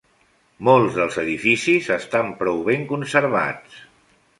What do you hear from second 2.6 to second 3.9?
ben conservats.